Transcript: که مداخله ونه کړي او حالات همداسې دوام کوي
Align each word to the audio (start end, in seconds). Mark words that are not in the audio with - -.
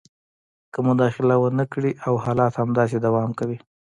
که 0.73 0.79
مداخله 0.87 1.35
ونه 1.39 1.65
کړي 1.73 1.91
او 2.07 2.13
حالات 2.25 2.53
همداسې 2.61 2.97
دوام 3.05 3.29
کوي 3.39 3.57